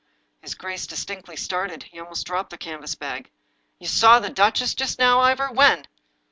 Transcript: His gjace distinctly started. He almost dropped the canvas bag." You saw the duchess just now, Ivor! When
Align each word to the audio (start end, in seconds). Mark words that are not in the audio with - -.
His 0.41 0.55
gjace 0.55 0.87
distinctly 0.87 1.35
started. 1.35 1.83
He 1.83 1.99
almost 1.99 2.25
dropped 2.25 2.49
the 2.49 2.57
canvas 2.57 2.95
bag." 2.95 3.29
You 3.79 3.85
saw 3.87 4.17
the 4.17 4.31
duchess 4.31 4.73
just 4.73 4.97
now, 4.97 5.19
Ivor! 5.19 5.51
When 5.51 5.85